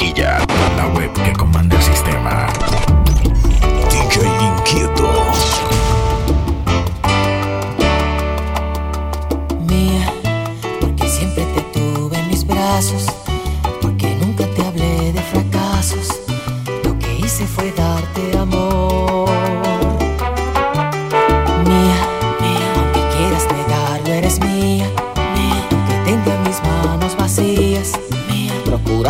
Barranquilla, 0.00 0.38
la 0.76 0.86
web 0.94 1.12
que 1.12 1.32
comanda 1.34 1.76
el 1.76 1.82
sistema. 1.82 2.89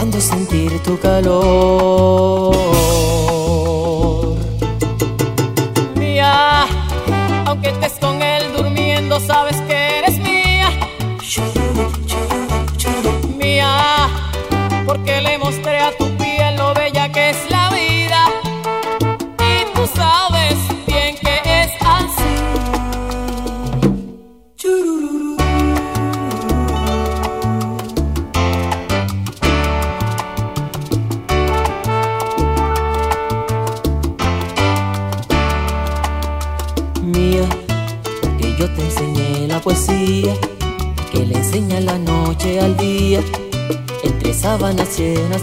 anhelando 0.01 0.21
sentir 0.21 0.81
tu 0.81 0.97
calor. 0.99 2.55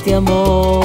de 0.03 0.13
amor. 0.13 0.76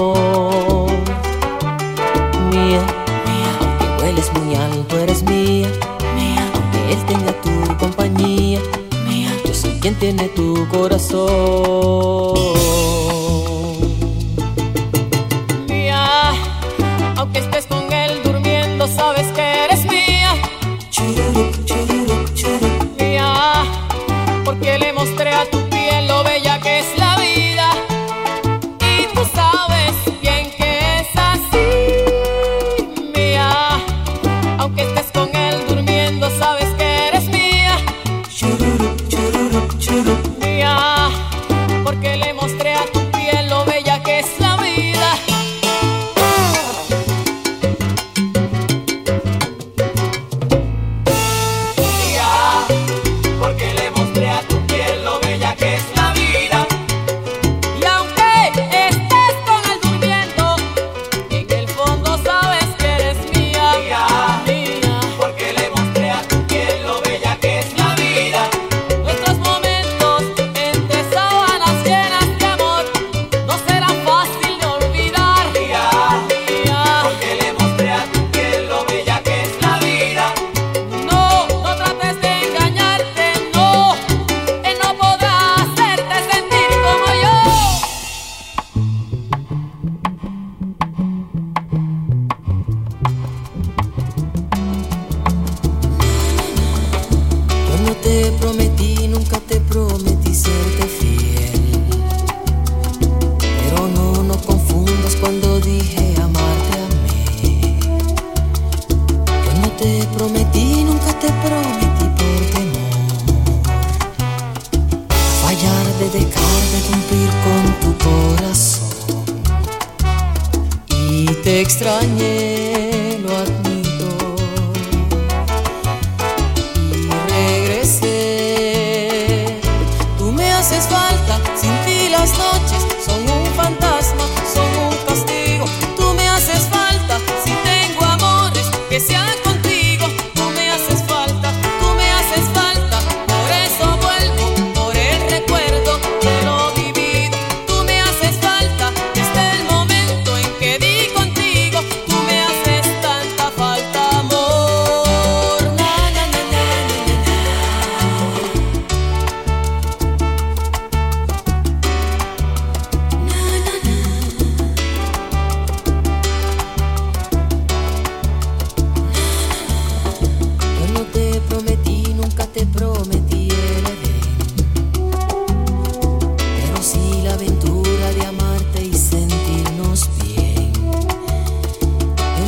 aventura 177.32 178.06
de 178.16 178.26
amarte 178.26 178.84
y 178.84 178.94
sentirnos 178.94 180.08
bien. 180.22 180.72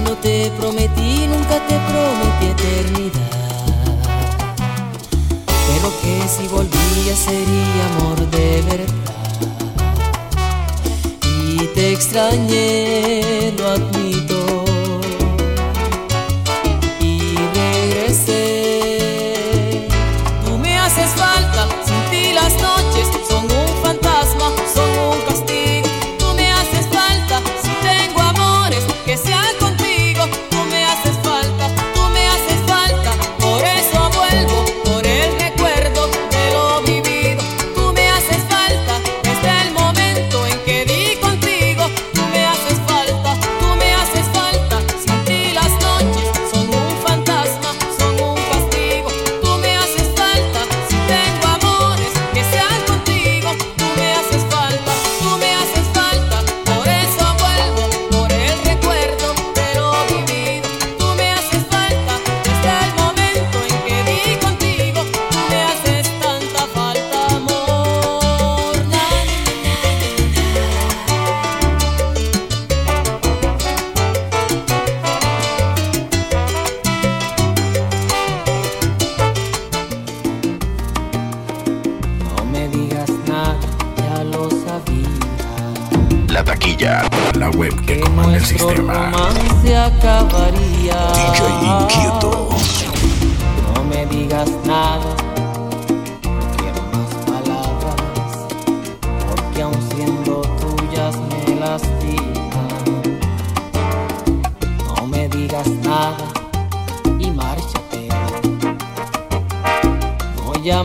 No 0.04 0.12
te 0.22 0.50
prometí, 0.58 1.26
nunca 1.26 1.56
te 1.68 1.76
prometí 1.88 2.46
eternidad. 2.56 3.34
Pero 5.66 5.88
que 6.00 6.14
si 6.34 6.44
volvía 6.48 7.14
sería 7.16 7.82
amor 7.92 8.18
de 8.30 8.48
verdad. 8.70 8.94
Y 11.22 11.66
te 11.74 11.92
extrañé. 11.92 12.63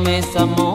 promesa, 0.09 0.41
amor. 0.41 0.68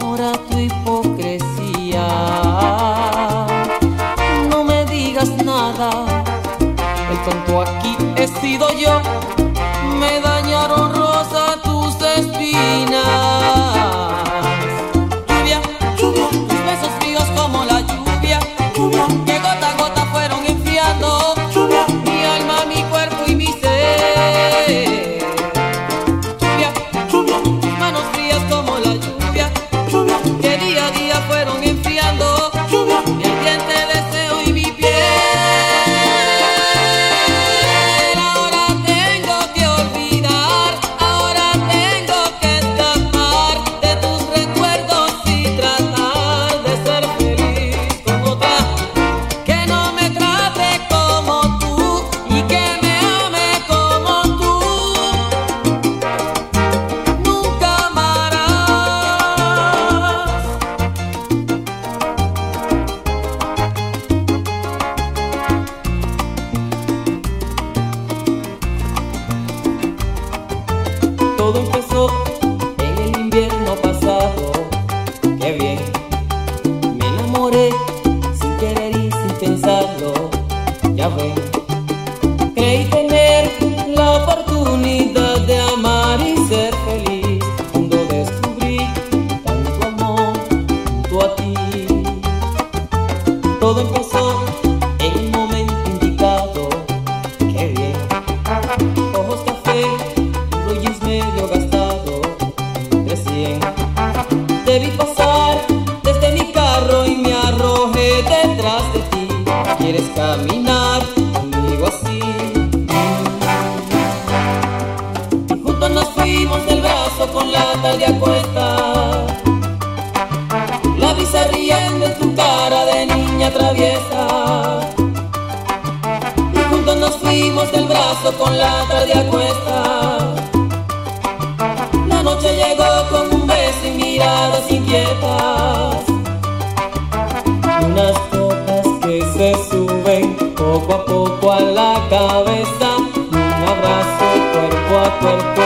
me 139.45 139.53
suben 139.71 140.37
poco 140.57 140.95
a 140.95 141.05
poco 141.05 141.53
a 141.53 141.61
la 141.61 141.93
cabeza. 142.09 142.89
Un 143.31 143.63
abrazo 143.75 144.27
cuerpo 144.53 144.93
a 145.07 145.09
cuerpo 145.21 145.63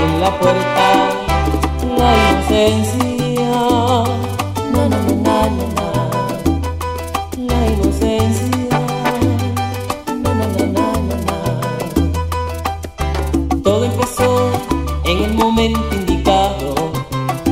en 0.00 0.20
la 0.22 0.30
puerta 0.40 0.86
la 1.98 2.10
inocencia. 2.30 3.50
Na, 4.72 4.82
na, 4.92 5.00
na, 5.26 5.38
la 7.48 7.60
inocencia. 7.74 8.80
Todo 13.62 13.84
empezó 13.84 14.50
en 15.04 15.18
el 15.24 15.34
momento 15.34 15.86
indicado. 15.92 16.74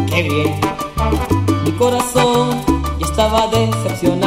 Qué 0.09 0.23
bien. 0.23 0.61
Mi 1.65 1.73
corazón 1.73 2.65
ya 2.99 3.07
estaba 3.07 3.49
decepcionado 3.49 4.26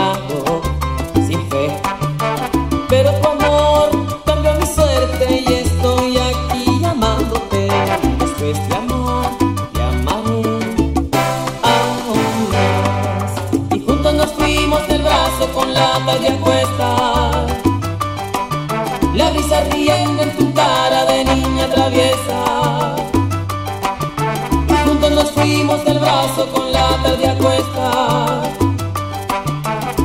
Juntos 24.86 25.12
nos 25.12 25.32
fuimos 25.32 25.84
del 25.84 26.00
brazo 26.00 26.48
con 26.53 26.72
la 26.72 26.88
tarde 27.03 27.27
a 27.27 27.36
cuestas. 27.36 28.50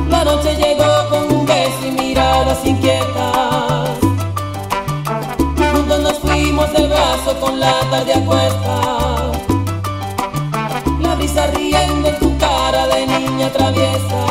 La 0.09 0.23
noche 0.25 0.55
llegó 0.55 1.09
con 1.09 1.37
un 1.37 1.45
beso 1.45 1.87
y 1.87 1.91
miradas 1.91 2.65
inquietas. 2.65 3.89
Juntos 5.73 5.99
nos 6.01 6.19
fuimos 6.19 6.73
del 6.73 6.89
brazo 6.89 7.39
con 7.39 7.59
la 7.61 7.73
tarde 7.89 8.13
a 8.13 8.25
cuestas. 8.25 9.37
La 10.99 11.15
brisa 11.15 11.47
riendo 11.47 12.09
en 12.09 12.19
tu 12.19 12.37
cara 12.37 12.87
de 12.87 13.07
niña 13.07 13.49
traviesa. 13.53 14.24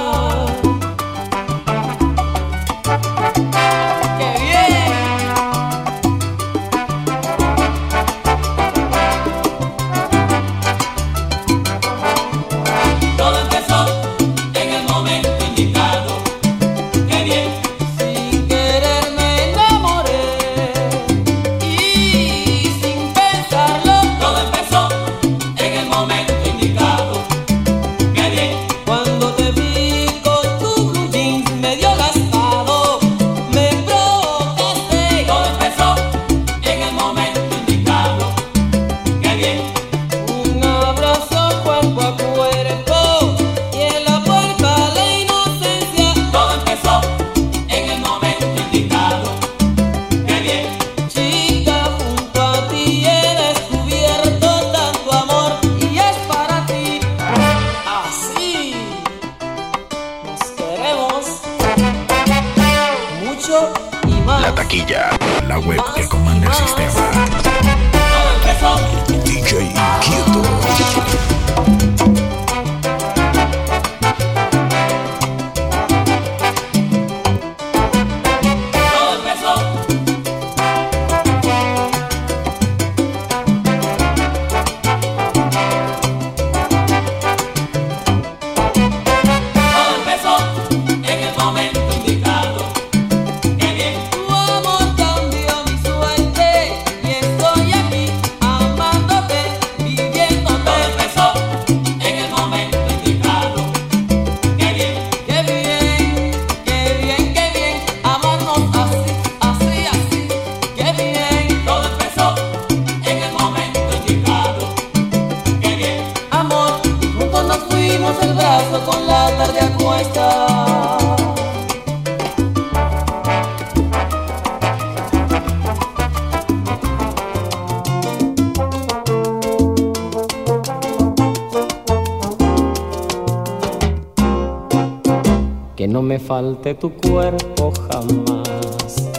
Que 135.84 135.88
no 135.88 136.00
me 136.00 136.18
falte 136.18 136.72
tu 136.72 136.94
cuerpo 136.94 137.70
jamás, 137.90 139.10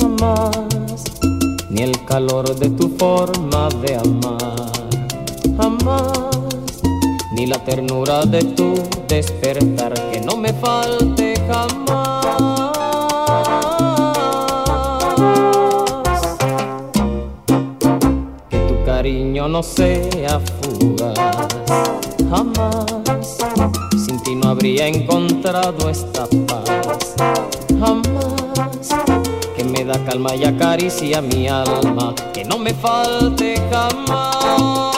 jamás, 0.00 1.04
ni 1.70 1.82
el 1.82 2.04
calor 2.06 2.56
de 2.56 2.70
tu 2.70 2.88
forma 2.88 3.68
de 3.82 3.94
amar, 3.94 4.72
jamás, 5.56 6.82
ni 7.36 7.46
la 7.46 7.62
ternura 7.62 8.24
de 8.24 8.42
tu 8.42 8.74
despertar, 9.06 9.94
que 10.10 10.20
no 10.20 10.36
me 10.36 10.52
falte 10.54 11.34
jamás. 11.46 12.26
Que 18.50 18.58
tu 18.58 18.84
cariño 18.84 19.46
no 19.46 19.62
sea 19.62 20.40
fugaz, 20.40 21.14
jamás. 22.28 22.97
Ti 24.28 24.34
no 24.34 24.50
habría 24.50 24.86
encontrado 24.86 25.88
esta 25.88 26.26
paz, 26.46 27.14
jamás. 27.80 28.90
Que 29.56 29.64
me 29.64 29.86
da 29.86 30.04
calma 30.04 30.34
y 30.34 30.44
acaricia 30.44 31.22
mi 31.22 31.48
alma, 31.48 32.14
que 32.34 32.44
no 32.44 32.58
me 32.58 32.74
falte. 32.74 33.54
Jamás, 33.70 34.97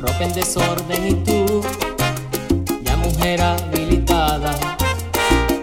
ropa 0.00 0.24
en 0.24 0.32
desorden 0.32 1.08
y 1.08 1.14
tú, 1.24 1.62
ya 2.82 2.96
mujer 2.96 3.40
habilitada, 3.42 4.58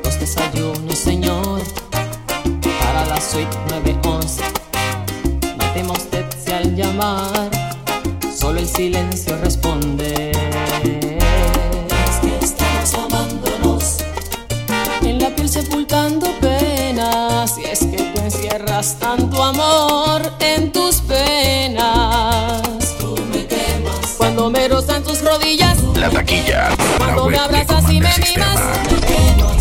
dos 0.04 0.20
desayunos 0.20 0.98
señor, 0.98 1.62
para 2.80 3.06
la 3.06 3.20
suite 3.20 3.58
911. 3.70 4.44
No 5.58 5.66
tema 5.74 5.94
usted 5.94 6.26
si 6.44 6.52
al 6.52 6.76
llamar, 6.76 7.50
solo 8.36 8.60
el 8.60 8.68
silencio 8.68 9.38
responde. 9.38 10.32
Es 12.10 12.16
que 12.22 12.38
estamos 12.46 12.94
amándonos 12.94 13.98
en 15.02 15.20
la 15.20 15.30
piel 15.36 15.50
sepultando 15.50 16.28
penas. 16.40 17.58
Y 17.58 17.66
es 17.66 17.80
que 17.80 17.98
tú 17.98 18.22
encierras 18.22 18.98
tanto 19.00 19.44
amor 19.44 19.87
La 26.08 26.14
taquilla, 26.14 26.70
la 26.70 26.98
Cuando 27.00 27.26
web 27.26 27.32
me 27.32 27.38
abrazas 27.38 27.92
y 27.92 28.00
me 28.00 28.14
sistema. 28.14 28.56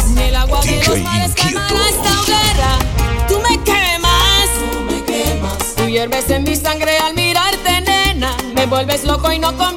en 0.09 0.19
el 0.19 0.37
agua 0.37 0.61
de 0.61 0.77
los 0.77 1.01
mares 1.01 1.33
esta 1.35 2.21
hoguera. 2.21 2.79
Tú 3.27 3.41
me 3.41 3.61
quemas, 3.65 4.49
tú 4.71 4.81
me 4.83 5.03
quemas. 5.03 5.75
Tú 5.75 5.89
hierves 5.89 6.31
en 6.31 6.45
mi 6.45 6.55
sangre 6.55 6.99
al 6.99 7.15
mirarte, 7.15 7.81
nena. 7.81 8.37
Me 8.55 8.65
vuelves 8.67 9.03
loco 9.03 9.33
y 9.33 9.41
no 9.41 9.57
combino 9.57 9.76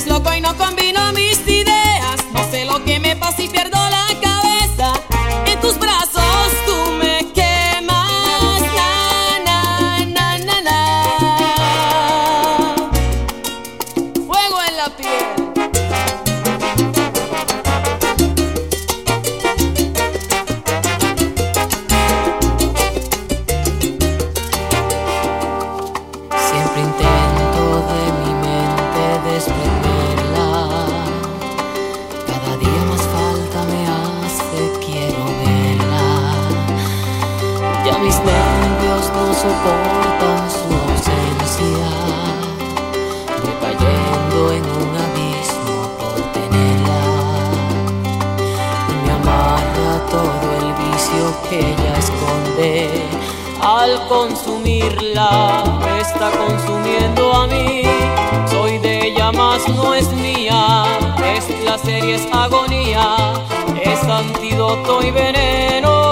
es 0.00 0.06
loco 0.06 0.32
y 0.34 0.40
no 0.40 0.56
conviene. 0.56 0.79
que 51.50 51.58
ella 51.58 51.98
esconde. 51.98 52.88
Al 53.60 54.06
consumirla, 54.06 55.64
me 55.84 56.00
está 56.00 56.30
consumiendo 56.30 57.34
a 57.34 57.46
mí. 57.48 57.82
Soy 58.48 58.78
de 58.78 59.08
ella, 59.08 59.32
más 59.32 59.68
no 59.68 59.94
es 59.94 60.10
mía. 60.12 60.84
Es 61.36 61.44
placer 61.62 62.04
y 62.04 62.12
es 62.12 62.26
agonía, 62.32 63.16
es 63.82 64.02
antídoto 64.04 65.02
y 65.02 65.10
veneno. 65.10 66.09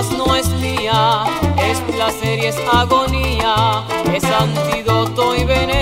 no 0.00 0.34
es 0.34 0.48
mía, 0.48 1.24
es 1.58 1.78
placer 1.80 2.38
y 2.38 2.46
es 2.46 2.56
agonía, 2.72 3.84
es 4.10 4.24
antídoto 4.24 5.36
y 5.36 5.44
veneno. 5.44 5.81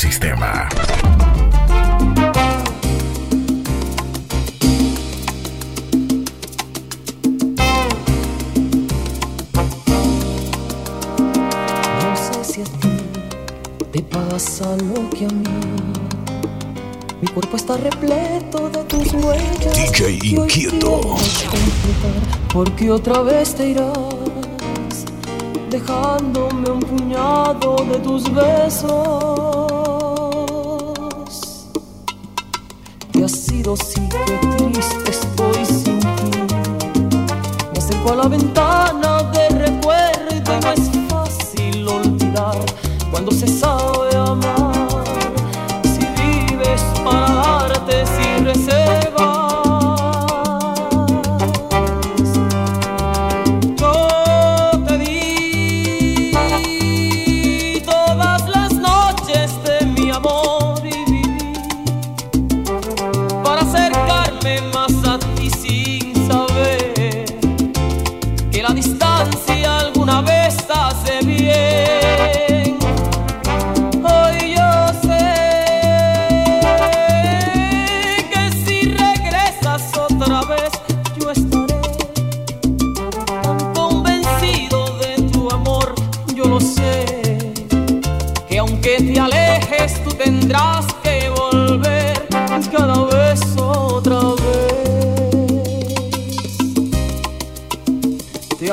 sistema. 0.00 0.66
No 12.00 12.16
sé 12.16 12.44
si 12.44 12.62
a 12.62 12.64
ti 12.64 12.88
te 13.92 14.02
pasa 14.04 14.74
lo 14.76 15.10
que 15.10 15.26
a 15.26 15.28
mí. 15.28 15.44
Mi 17.20 17.28
cuerpo 17.28 17.58
está 17.58 17.76
repleto 17.76 18.70
de 18.70 18.82
tus 18.84 19.12
huellas. 19.12 19.74
DJ 19.74 20.18
inquieto. 20.22 21.16
Porque 22.50 22.90
otra 22.90 23.20
vez 23.20 23.54
te 23.54 23.68
irás 23.68 23.98
dejándome 25.68 26.70
un 26.70 26.80
puñado 26.80 27.76
de 27.84 27.98
tus 27.98 28.32
besos. 28.32 29.39
quando 43.20 43.32
o 43.32 43.99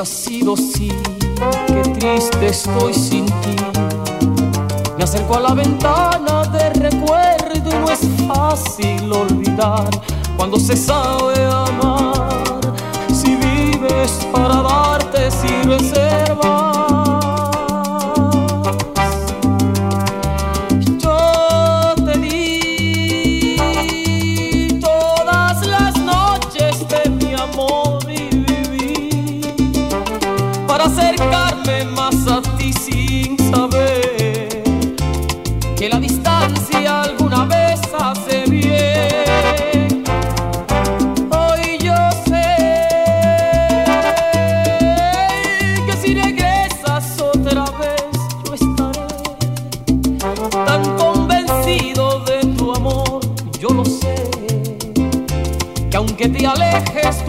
Has 0.00 0.10
sido 0.10 0.56
sí, 0.56 0.92
qué 1.66 1.82
triste 1.98 2.46
estoy 2.46 2.94
sin 2.94 3.26
ti. 3.26 3.56
Me 4.96 5.02
acerco 5.02 5.34
a 5.34 5.40
la 5.40 5.54
ventana 5.54 6.44
de 6.52 6.70
recuerdo 6.74 7.68
y 7.68 7.74
no 7.80 7.90
es 7.90 8.06
fácil 8.28 9.12
olvidar 9.12 9.90
cuando 10.36 10.56
se 10.60 10.76
sabe 10.76 11.44
amar. 11.44 12.60
Si 13.12 13.34
vives 13.34 14.24
para 14.32 14.62
darte 14.62 15.32
sin 15.32 15.64
reserva 15.64 16.47
alejes 56.60 57.27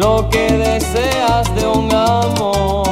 lo 0.00 0.26
que 0.30 0.46
deseas 0.52 1.54
de 1.54 1.66
un 1.66 1.92
amor. 1.92 2.89